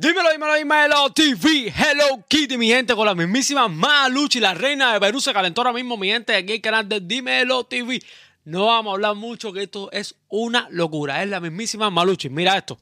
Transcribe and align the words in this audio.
Dímelo, 0.00 0.30
dímelo, 0.30 0.54
dímelo, 0.54 1.10
TV, 1.10 1.74
Hello 1.76 2.24
Kitty, 2.28 2.56
mi 2.56 2.68
gente, 2.68 2.94
con 2.94 3.04
la 3.04 3.16
mismísima 3.16 3.66
Maluchi, 3.66 4.38
la 4.38 4.54
reina 4.54 4.92
de 4.92 5.00
Perú, 5.00 5.20
se 5.20 5.32
calentó 5.32 5.62
ahora 5.62 5.72
mismo, 5.72 5.96
mi 5.96 6.06
gente, 6.06 6.36
aquí 6.36 6.52
el 6.52 6.60
canal 6.60 6.88
de 6.88 7.00
Dímelo 7.00 7.64
TV. 7.64 8.00
No 8.44 8.66
vamos 8.66 8.92
a 8.92 8.94
hablar 8.94 9.16
mucho, 9.16 9.52
que 9.52 9.64
esto 9.64 9.90
es 9.90 10.14
una 10.28 10.68
locura, 10.70 11.20
es 11.24 11.28
la 11.28 11.40
mismísima 11.40 11.90
Maluchi, 11.90 12.28
mira 12.28 12.56
esto. 12.56 12.78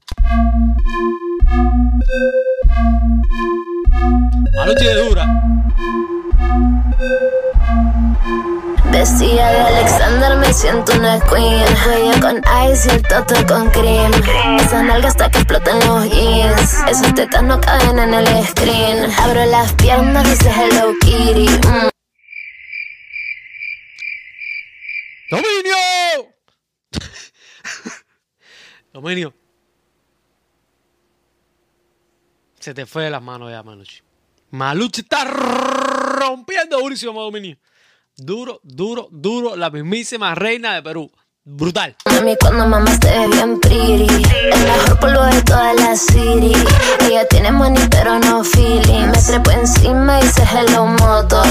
Maluchi 4.54 4.84
de 4.84 5.08
dura. 5.08 5.26
Vestida 8.90 9.52
de 9.52 9.60
Alexander 9.60 10.36
me 10.38 10.52
siento 10.52 10.92
una 10.92 11.20
queen 11.20 11.64
Cuello 11.84 12.20
con 12.20 12.42
ice 12.70 12.88
y 12.88 12.96
el 12.96 13.02
toto 13.02 13.34
con 13.46 13.70
cream 13.70 14.12
Esa 14.58 14.82
nalga 14.82 15.08
hasta 15.08 15.30
que 15.30 15.38
explotan 15.38 15.78
los 15.86 16.10
jeans 16.10 16.74
Esos 16.88 17.14
tetas 17.14 17.42
no 17.42 17.60
caben 17.60 17.98
en 17.98 18.14
el 18.14 18.46
screen 18.46 19.10
Abro 19.18 19.44
las 19.46 19.72
piernas, 19.74 20.24
dice 20.24 20.50
Hello 20.50 20.92
Kitty 21.00 21.48
mm. 21.48 21.88
¡Dominio! 25.30 26.34
Dominio. 28.92 29.34
Se 32.60 32.74
te 32.74 32.86
fue 32.86 33.04
de 33.04 33.10
las 33.10 33.22
manos 33.22 33.50
ya, 33.50 33.62
Maluchi. 33.62 34.02
Maluchi 34.50 35.00
está 35.00 35.24
rompiendo 35.24 36.78
durísimo, 36.78 37.20
Dominio. 37.20 37.58
Duro, 38.18 38.60
duro, 38.62 39.08
duro, 39.10 39.56
la 39.56 39.68
mismísima 39.68 40.34
reina 40.34 40.72
de 40.74 40.82
Perú. 40.82 41.12
Brutal. 41.44 41.94
Mami, 42.06 42.34
cuando 42.40 42.66
mamá 42.66 42.98
te 42.98 43.10
ve 43.10 43.28
bien 43.28 43.60
pretty 43.60 44.06
El 44.52 44.64
mejor 44.64 44.98
polvo 45.00 45.22
de 45.24 45.42
toda 45.42 45.74
la 45.74 45.94
city. 45.94 46.52
Ella 47.02 47.28
tiene 47.28 47.52
money 47.52 47.86
pero 47.90 48.18
no 48.18 48.42
feeling. 48.42 49.08
Me 49.08 49.18
trepo 49.18 49.50
encima 49.50 50.18
y 50.18 50.28
se 50.28 50.42
hello 50.44 50.86
moto. 50.86 51.42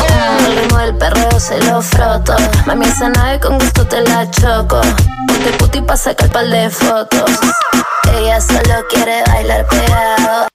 El 0.47 0.57
ritmo 0.57 0.79
del 0.79 0.97
perreo 0.97 1.39
se 1.39 1.61
lo 1.65 1.83
froto. 1.83 2.35
Mami, 2.65 2.87
esa 2.87 3.09
nave 3.09 3.39
con 3.39 3.59
gusto 3.59 3.85
te 3.85 4.01
la 4.01 4.27
choco. 4.31 4.81
Ponte 5.27 5.51
puti 5.59 5.81
pa' 5.81 5.95
sacar 5.95 6.31
pal 6.31 6.49
de 6.49 6.67
fotos. 6.71 7.29
Ella 8.17 8.41
solo 8.41 8.87
quiere 8.89 9.21
bailar 9.27 9.67
pegado 9.67 10.47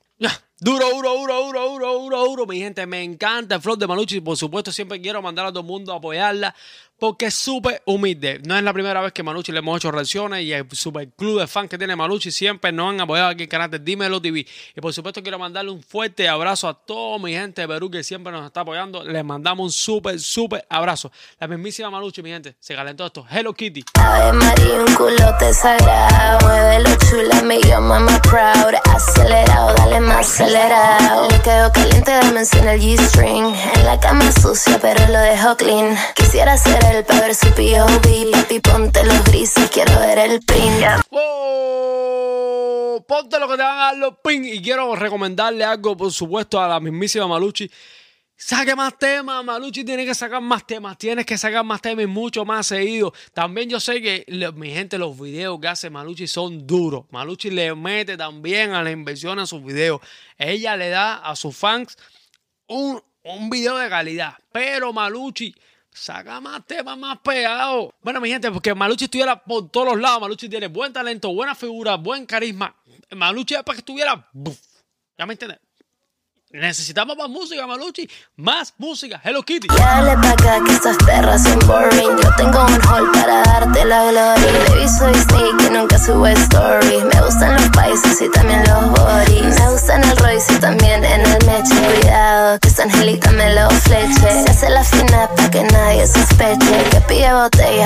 Duro, 0.63 0.91
duro, 0.91 1.15
duro, 1.15 1.43
duro, 1.47 1.69
duro, 1.71 1.93
duro, 1.95 2.25
duro, 2.25 2.47
mi 2.47 2.59
gente. 2.59 2.87
Me 2.87 3.03
encanta 3.03 3.55
el 3.55 3.63
flow 3.63 3.77
de 3.77 3.87
Maluchi 3.87 4.21
por 4.21 4.37
supuesto 4.37 4.71
siempre 4.71 5.01
quiero 5.01 5.23
mandar 5.23 5.47
a 5.47 5.49
todo 5.49 5.61
el 5.61 5.67
mundo 5.67 5.91
a 5.91 5.97
apoyarla 5.97 6.55
porque 7.01 7.27
es 7.27 7.35
súper 7.35 7.83
humilde. 7.87 8.41
No 8.45 8.57
es 8.57 8.63
la 8.63 8.73
primera 8.73 9.01
vez 9.01 9.13
que 9.13 9.23
Maluchi 9.23 9.51
le 9.51 9.59
hemos 9.59 9.79
hecho 9.79 9.91
reacciones 9.91 10.45
y 10.45 10.53
el 10.53 10.71
super 10.71 11.09
club 11.09 11.41
de 11.41 11.47
fans 11.47 11.71
que 11.71 11.79
tiene 11.79 11.97
Maluchi 11.97 12.31
siempre 12.31 12.71
nos 12.71 12.93
han 12.93 13.01
apoyado 13.01 13.31
aquí 13.31 13.39
en 13.39 13.45
el 13.45 13.49
canal 13.49 13.71
de 13.71 13.79
Dímelo 13.79 14.21
TV. 14.21 14.47
Y 14.77 14.81
por 14.81 14.93
supuesto 14.93 15.23
quiero 15.23 15.39
mandarle 15.39 15.71
un 15.71 15.83
fuerte 15.83 16.29
abrazo 16.29 16.69
a 16.69 16.75
toda 16.75 17.19
mi 17.19 17.33
gente 17.33 17.63
de 17.63 17.69
Perú 17.69 17.91
que 17.91 18.05
siempre 18.05 18.31
nos 18.31 18.45
está 18.45 18.61
apoyando. 18.61 19.03
Les 19.03 19.25
mandamos 19.25 19.65
un 19.65 19.73
súper, 19.73 20.21
súper 20.21 20.67
abrazo. 20.69 21.11
La 21.39 21.49
mismísima 21.49 21.91
Maluchi, 21.91 22.23
mi 22.23 22.31
gente, 22.31 22.55
se 22.61 22.75
calentó 22.75 23.07
esto. 23.07 23.27
Hello 23.31 23.55
Kitty. 23.55 23.83
Ave 23.95 24.33
María, 24.35 24.85
un 24.87 24.95
culote 24.95 25.55
sagrado. 25.55 26.47
Muévelo 26.47 26.91
chula, 27.09 27.43
me 27.43 27.61
llama 27.63 27.99
más 27.99 28.21
proud. 28.21 28.75
Acelerado, 28.95 29.75
dale 29.77 30.01
más 30.01 30.29
acelerado. 30.29 31.29
Le 31.31 31.41
quedo 31.41 31.73
caliente, 31.73 32.11
dame 32.11 32.43
en 32.43 32.69
el 32.69 32.81
G-string. 32.81 33.55
En 33.77 33.87
la 33.87 33.99
cama 33.99 34.31
sucia, 34.33 34.79
pero 34.83 35.01
lo 35.09 35.19
dejo 35.19 35.57
clean. 35.57 35.97
Quisiera 36.15 36.59
ser 36.59 36.90
el 36.91 37.05
pa' 37.05 37.21
ver 37.21 37.35
su. 37.35 37.49
Papi, 37.49 38.61
ponte 38.61 39.05
los 39.05 39.25
grises, 39.25 39.71
quiero 39.71 39.99
ver 40.01 40.19
el 40.19 40.41
print. 40.41 41.03
¡Oh! 41.11 43.05
Ponte 43.07 43.39
lo 43.39 43.49
que 43.49 43.57
te 43.57 43.63
van 43.63 43.79
a 43.79 43.83
dar 43.85 43.97
los 43.97 44.15
ping. 44.25 44.45
Y 44.45 44.61
quiero 44.61 44.95
recomendarle 44.97 45.65
algo, 45.65 45.97
por 45.97 46.13
supuesto, 46.13 46.61
a 46.61 46.69
la 46.69 46.81
mismísima 46.81 47.27
Maluchi. 47.27 47.71
Saque 48.37 48.75
más 48.75 48.97
temas, 48.99 49.45
Maluchi 49.45 49.85
tiene 49.85 50.07
que 50.07 50.15
sacar 50.15 50.41
más 50.41 50.67
temas, 50.67 50.97
tienes 50.97 51.27
que 51.27 51.37
sacar 51.37 51.63
más 51.63 51.83
temas 51.83 52.05
y 52.05 52.07
mucho 52.07 52.45
más 52.45 52.67
seguido. 52.67 53.13
También 53.35 53.69
yo 53.69 53.79
sé 53.79 54.01
que 54.01 54.25
mi 54.55 54.71
gente, 54.71 54.97
los 54.97 55.19
videos 55.21 55.61
que 55.61 55.69
hace 55.69 55.91
Maluchi 55.91 56.27
son 56.27 56.67
duros. 56.67 57.05
Maluchi 57.11 57.51
le 57.51 57.75
mete 57.75 58.17
también 58.17 58.73
a 58.73 58.83
la 58.83 58.91
inversión 58.91 59.39
a 59.39 59.47
sus 59.47 59.63
videos. 59.63 60.01
Ella 60.39 60.77
le 60.77 60.89
da 60.89 61.17
a 61.17 61.37
sus 61.37 61.55
fans 61.55 61.99
un, 62.67 63.03
un 63.23 63.51
video 63.51 63.77
de 63.77 63.91
calidad. 63.91 64.35
Pero 64.53 64.93
Maluchi 64.93 65.55
saca 65.93 66.41
más 66.41 66.65
temas 66.67 66.97
más 66.97 67.19
pegados. 67.19 67.91
Bueno, 68.03 68.21
mi 68.21 68.29
gente, 68.29 68.51
porque 68.51 68.75
Maluchi 68.75 69.05
estuviera 69.05 69.43
por 69.43 69.71
todos 69.71 69.89
los 69.89 70.01
lados. 70.01 70.21
Maluchi 70.21 70.49
tiene 70.49 70.69
buen 70.69 70.93
talento, 70.93 71.33
buena 71.33 71.55
figura, 71.55 71.97
buen 71.97 72.27
carisma. 72.27 72.75
Maluchi 73.11 73.55
es 73.55 73.63
para 73.63 73.77
que 73.77 73.81
estuviera. 73.81 74.29
¡buf! 74.33 74.59
¿Ya 75.19 75.27
me 75.27 75.35
entiendes? 75.35 75.61
Necesitamos 76.53 77.17
más 77.17 77.29
música, 77.29 77.65
Maluchi. 77.65 78.11
Más 78.35 78.75
música. 78.77 79.21
Hello 79.23 79.41
Kitty. 79.43 79.69
Dale 79.69 80.17
pa' 80.17 80.31
acá 80.31 80.59
que 80.67 80.73
estas 80.73 80.97
perras 80.97 81.45
son 81.45 81.61
boring 81.61 82.19
Yo 82.21 82.35
tengo 82.37 82.67
un 82.67 82.81
hall 82.89 83.09
para 83.13 83.43
darte 83.43 83.85
la 83.85 84.11
gloria 84.11 84.35
Baby 84.35 84.89
soy 84.89 85.15
sneak 85.15 85.71
nunca 85.71 85.97
sube 85.97 86.33
story 86.33 87.05
Me 87.05 87.23
gustan 87.23 87.55
los 87.55 87.69
países 87.71 88.21
y 88.23 88.29
también 88.33 88.65
los 88.65 88.91
boris 88.91 89.61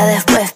después 0.07 0.55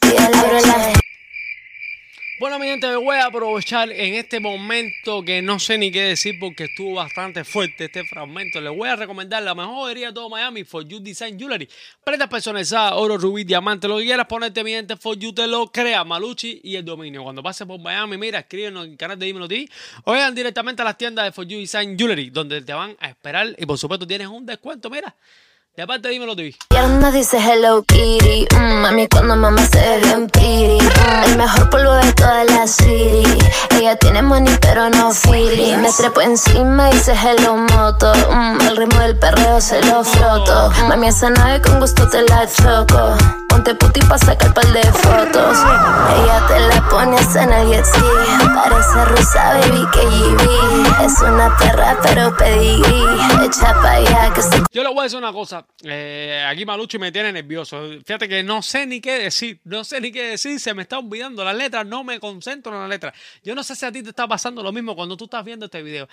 Bueno, 2.38 2.58
mi 2.58 2.66
gente, 2.66 2.86
me 2.86 2.96
voy 2.96 3.16
a 3.16 3.26
aprovechar 3.26 3.90
en 3.90 4.14
este 4.14 4.40
momento 4.40 5.22
que 5.24 5.42
no 5.42 5.58
sé 5.58 5.76
ni 5.78 5.90
qué 5.90 6.02
decir 6.02 6.38
porque 6.38 6.64
estuvo 6.64 6.94
bastante 6.94 7.44
fuerte 7.44 7.86
este 7.86 8.04
fragmento. 8.04 8.60
Les 8.60 8.76
voy 8.76 8.88
a 8.88 8.96
recomendar 8.96 9.42
la 9.42 9.54
mejor 9.54 9.74
joyería 9.74 10.08
de 10.08 10.12
todo 10.12 10.28
Miami, 10.28 10.64
For 10.64 10.86
You 10.86 11.00
Design 11.00 11.38
Jewelry. 11.38 11.68
Prendas 12.04 12.28
personalizadas, 12.28 12.92
oro, 12.94 13.16
rubí, 13.16 13.44
diamante, 13.44 13.88
lo 13.88 13.98
que 13.98 14.04
quieras 14.04 14.26
ponerte, 14.26 14.62
mi 14.62 14.72
gente, 14.72 14.96
For 14.96 15.18
You 15.18 15.32
te 15.32 15.46
lo 15.46 15.66
crea. 15.72 16.04
Maluchi 16.04 16.60
y 16.62 16.76
el 16.76 16.84
dominio. 16.84 17.22
Cuando 17.22 17.42
pases 17.42 17.66
por 17.66 17.80
Miami, 17.80 18.16
mira, 18.18 18.40
escríbenos 18.40 18.86
en 18.86 18.92
el 18.92 18.96
canal 18.98 19.18
de 19.18 19.26
Dímelo 19.26 19.48
TV 19.48 19.68
o 20.04 20.12
vayan 20.12 20.34
directamente 20.34 20.82
a 20.82 20.84
las 20.84 20.96
tiendas 20.96 21.24
de 21.24 21.32
For 21.32 21.46
You 21.46 21.58
Design 21.58 21.98
Jewelry, 21.98 22.30
donde 22.30 22.62
te 22.62 22.72
van 22.72 22.96
a 23.00 23.08
esperar 23.08 23.54
y 23.58 23.66
por 23.66 23.78
supuesto 23.78 24.06
tienes 24.06 24.28
un 24.28 24.46
descuento, 24.46 24.90
mira. 24.90 25.14
De 25.78 25.86
parte 25.86 26.08
de 26.08 26.14
Dímelo 26.14 26.34
TV. 26.34 26.56
Piernas 26.70 27.14
dice 27.14 27.38
Hello 27.38 27.84
Kitty. 27.84 28.48
Mm, 28.52 28.82
Mami 28.82 29.06
cuando 29.06 29.36
mamá 29.36 29.64
se 29.64 29.78
ve 29.78 30.00
bien 30.02 30.28
pretty 30.28 30.76
mm, 30.84 31.24
El 31.30 31.36
mejor 31.36 31.70
polvo 31.70 31.92
de 31.92 32.12
toda 32.14 32.42
la 32.46 32.66
city. 32.66 33.22
Ella 33.78 33.94
tiene 33.94 34.22
money 34.22 34.52
pero 34.60 34.90
no 34.90 35.12
feeling 35.12 35.76
Me 35.76 35.92
trepo 35.92 36.20
encima 36.20 36.90
y 36.90 36.94
dice 36.94 37.12
Hello 37.12 37.54
Moto. 37.58 38.12
Mm, 38.28 38.60
El 38.62 38.76
ritmo 38.76 39.00
del 39.02 39.16
perreo 39.20 39.60
se 39.60 39.80
lo 39.84 40.02
froto. 40.02 40.72
Mami 40.88 41.06
esa 41.06 41.30
nave 41.30 41.62
con 41.62 41.78
gusto 41.78 42.08
te 42.08 42.22
la 42.22 42.44
choco. 42.48 43.16
Ponte 43.48 43.72
puti 43.76 44.00
pa' 44.00 44.18
sacar 44.18 44.52
par 44.52 44.66
de 44.66 44.82
fotos 44.82 45.58
pones 46.98 47.36
en 47.36 47.52
el 47.52 47.68
jet 47.68 47.84
Parece 48.54 49.04
rusa 49.04 49.54
baby 49.60 49.86
KGB 49.92 51.04
Es 51.04 51.20
una 51.20 51.56
perra 51.56 51.96
pero 52.02 52.36
pedigrí 52.36 53.02
Echa 53.44 53.72
pa' 53.80 53.92
allá 53.92 54.32
que 54.34 54.42
se 54.42 54.62
Yo 54.72 54.82
le 54.82 54.88
voy 54.88 55.00
a 55.00 55.02
decir 55.04 55.18
una 55.18 55.32
cosa. 55.32 55.64
eh, 55.84 56.44
aquí 56.48 56.66
Maluchi 56.66 56.98
me 56.98 57.12
tiene 57.12 57.32
nervioso. 57.32 57.80
Fíjate 58.04 58.28
que 58.28 58.42
no 58.42 58.62
sé 58.62 58.84
ni 58.86 59.00
qué 59.00 59.18
decir. 59.18 59.60
No 59.64 59.84
sé 59.84 60.00
ni 60.00 60.10
qué 60.10 60.30
decir. 60.30 60.58
Se 60.58 60.74
me 60.74 60.82
está 60.82 60.98
olvidando 60.98 61.44
la 61.44 61.52
letra. 61.52 61.84
No 61.84 62.02
me 62.02 62.18
concentro 62.18 62.74
en 62.74 62.80
la 62.80 62.88
letra. 62.88 63.14
Yo 63.44 63.54
no 63.54 63.62
sé 63.62 63.76
si 63.76 63.86
a 63.86 63.92
ti 63.92 64.02
te 64.02 64.10
está 64.10 64.26
pasando 64.26 64.62
lo 64.62 64.72
mismo 64.72 64.96
cuando 64.96 65.16
tú 65.16 65.24
estás 65.24 65.44
viendo 65.44 65.66
este 65.66 65.82
video. 65.82 66.08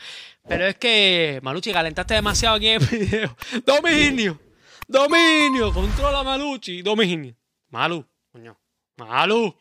Pero 0.48 0.68
es 0.68 0.76
que, 0.76 1.40
Maluchi, 1.42 1.74
calentaste 1.74 2.14
demasiado 2.14 2.56
aquí 2.58 2.68
en 2.68 2.82
el 2.82 2.88
video. 2.88 3.36
Dominio. 3.66 4.40
Dominio. 4.88 5.74
Controla 5.74 6.22
Maluchi. 6.24 6.84
Dominio. 6.84 7.36
Malu. 7.70 8.06
Coño. 8.32 8.58
Malu. 8.98 9.56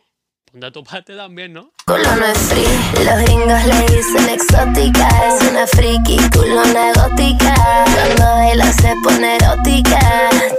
Ponte 0.54 0.70
tu 0.70 0.84
parte 0.84 1.16
también, 1.16 1.53
¿no? 1.53 1.72
Culo 1.84 2.15
no 2.15 2.26
es 2.26 2.38
free, 2.38 3.04
los 3.04 3.22
gringos 3.25 3.65
le 3.65 3.97
dicen 3.97 4.28
exótica 4.28 5.09
Es 5.26 5.50
una 5.50 5.66
friki, 5.66 6.16
culona 6.31 6.92
gótica. 6.95 7.54
Cuando 7.92 8.24
baila 8.24 8.72
se 8.72 8.95
pone 9.03 9.34
erótica 9.34 9.98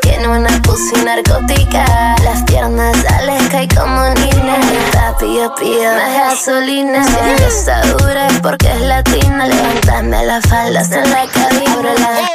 Tiene 0.02 0.28
una 0.28 0.50
pussy 0.64 1.02
narcótica. 1.02 2.14
Las 2.26 2.44
piernas 2.44 2.98
salen, 3.04 3.48
cae 3.48 3.70
como 3.70 4.04
nina. 4.16 4.58
Papi, 4.92 5.38
yo 5.38 5.56
pido 5.56 5.94
más 5.94 6.14
gasolina. 6.14 7.02
Si 7.06 7.16
ella 7.16 7.48
está 7.48 7.82
dura 7.94 8.28
es 8.28 8.40
porque 8.42 8.70
es 8.70 8.82
latina 8.82 9.48
Levántame 9.48 10.26
las 10.26 10.46
faldas 10.46 10.92
en 10.92 11.10
la 11.10 11.26
cabina 11.28 12.35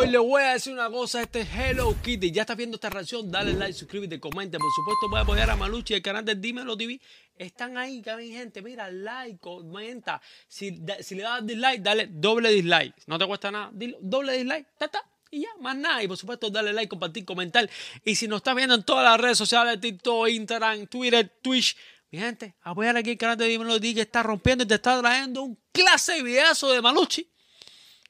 Abro 0.00 0.04
la 0.04 0.04
Oh, 0.04 0.04
y 0.04 0.10
le 0.10 0.18
voy 0.18 0.42
a 0.42 0.52
decir 0.52 0.72
una 0.72 0.90
cosa, 0.90 1.20
este 1.20 1.40
es 1.40 1.48
Hello 1.54 1.94
Kitty. 2.02 2.30
Ya 2.30 2.42
estás 2.42 2.56
viendo 2.56 2.76
esta 2.76 2.88
reacción, 2.90 3.30
dale 3.30 3.52
like, 3.52 3.74
suscríbete, 3.74 4.18
comenta. 4.18 4.58
Por 4.58 4.70
supuesto, 4.72 5.08
voy 5.08 5.18
a 5.18 5.22
apoyar 5.22 5.50
a 5.50 5.56
Maluchi 5.56 5.94
el 5.94 6.02
canal 6.02 6.24
de 6.24 6.34
Dímelo 6.34 6.76
TV. 6.76 7.00
Están 7.36 7.76
ahí, 7.76 8.02
mi 8.16 8.30
gente. 8.30 8.62
Mira, 8.62 8.90
like, 8.90 9.38
comenta. 9.40 10.20
Si, 10.48 10.80
si 11.00 11.14
le 11.14 11.22
das 11.22 11.46
dislike, 11.46 11.82
dale 11.82 12.08
doble 12.10 12.50
dislike. 12.50 12.94
No 13.06 13.18
te 13.18 13.26
cuesta 13.26 13.50
nada. 13.50 13.70
Dilo, 13.72 13.98
doble 14.00 14.36
dislike, 14.36 14.66
ta. 14.78 14.90
Y 15.30 15.42
ya, 15.42 15.48
más 15.60 15.76
nada. 15.76 16.02
Y 16.02 16.08
por 16.08 16.16
supuesto, 16.16 16.50
dale 16.50 16.72
like, 16.72 16.88
compartir, 16.88 17.24
comentar. 17.24 17.68
Y 18.04 18.14
si 18.14 18.26
nos 18.26 18.38
estás 18.38 18.54
viendo 18.54 18.74
en 18.74 18.82
todas 18.82 19.04
las 19.04 19.20
redes 19.20 19.38
sociales, 19.38 19.80
TikTok, 19.80 20.28
Instagram, 20.28 20.86
Twitter, 20.86 21.30
Twitch, 21.42 21.76
Mi 22.10 22.18
gente, 22.18 22.54
apoyar 22.62 22.96
aquí 22.96 23.10
el 23.10 23.18
canal 23.18 23.36
de 23.36 23.46
Dímelo 23.46 23.78
Di 23.78 23.94
que 23.94 24.00
está 24.00 24.22
rompiendo 24.22 24.64
y 24.64 24.66
te 24.66 24.74
está 24.74 24.98
trayendo 25.00 25.42
un 25.42 25.58
clase 25.72 26.14
de 26.14 26.22
videazo 26.22 26.72
de 26.72 26.80
Maluchi. 26.82 27.28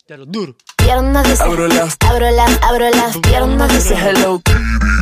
De 0.07 0.17
los 0.17 0.31
duros. 0.31 0.57
Piernas 0.91 1.23
dice, 1.23 1.45
abro 1.45 1.69
las, 1.69 1.97
abro 2.01 2.29
las, 2.33 2.51
abro 2.63 2.91
las 2.91 3.17
piernas 3.19 3.69
dice 3.69 3.95
hello 3.95 4.43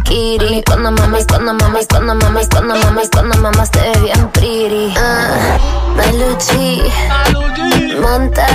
Kitty. 0.05 0.63
Cuando 0.67 0.93
mames, 0.93 1.25
cuando 1.27 1.55
mames, 1.55 1.87
cuando 1.89 2.15
mames, 2.15 2.47
cuando 2.51 2.75
mames, 2.75 3.09
cuando 3.09 3.39
mamas 3.39 3.71
te 3.71 3.81
ves 3.81 4.03
bien 4.03 4.29
pretty. 4.33 4.93
Ah, 4.99 5.57
Maluchi, 5.97 6.83
Maluchi. 7.09 7.97
monta 8.03 8.47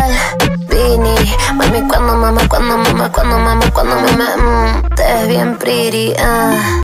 Vini. 0.69 1.15
Mami, 1.55 1.87
cuando 1.87 2.17
mamas, 2.17 2.47
cuando 2.47 2.77
mamas, 2.77 3.09
cuando 3.09 3.39
mamas, 3.39 3.71
cuando 3.71 3.95
mamas, 3.95 4.37
mm, 4.37 4.95
te 4.95 5.01
ves 5.01 5.27
bien 5.27 5.57
pretty. 5.57 6.13
Ah. 6.19 6.82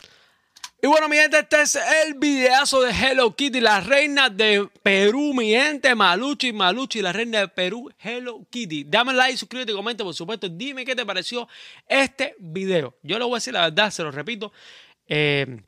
Y 0.82 0.86
bueno, 0.86 1.08
mi 1.10 1.16
gente, 1.16 1.38
este 1.38 1.60
es 1.60 1.78
el 2.06 2.14
videazo 2.14 2.80
de 2.80 2.90
Hello 2.90 3.36
Kitty, 3.36 3.60
la 3.60 3.80
reina 3.80 4.30
de 4.30 4.66
Perú, 4.82 5.34
mi 5.34 5.50
gente, 5.50 5.94
Maluchi, 5.94 6.54
Maluchi, 6.54 7.02
la 7.02 7.12
reina 7.12 7.40
de 7.40 7.48
Perú, 7.48 7.90
Hello 7.98 8.46
Kitty. 8.48 8.84
Dame 8.84 9.12
like, 9.12 9.36
suscríbete 9.36 9.74
comenta, 9.74 10.04
por 10.04 10.14
supuesto. 10.14 10.48
Dime 10.48 10.86
qué 10.86 10.96
te 10.96 11.04
pareció 11.04 11.46
este 11.86 12.34
video. 12.38 12.96
Yo 13.02 13.18
le 13.18 13.24
voy 13.26 13.34
a 13.34 13.36
decir 13.36 13.52
la 13.52 13.62
verdad, 13.62 13.90
se 13.90 14.02
lo 14.02 14.10
repito. 14.10 14.52
eh, 15.06 15.62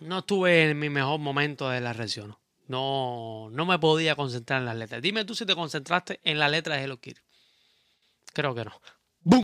no 0.00 0.18
estuve 0.18 0.70
en 0.70 0.78
mi 0.78 0.90
mejor 0.90 1.18
momento 1.18 1.68
de 1.68 1.80
la 1.80 1.92
reacción. 1.92 2.36
No, 2.68 3.48
no 3.50 3.66
me 3.66 3.78
podía 3.78 4.14
concentrar 4.14 4.60
en 4.60 4.66
las 4.66 4.76
letras. 4.76 5.02
Dime 5.02 5.24
tú 5.24 5.34
si 5.34 5.46
te 5.46 5.54
concentraste 5.54 6.20
en 6.22 6.38
la 6.38 6.48
letra 6.48 6.76
de 6.76 6.84
Hello 6.84 7.00
Kitty. 7.00 7.20
Creo 8.32 8.54
que 8.54 8.64
no. 8.64 8.80
¡Bum! 9.22 9.42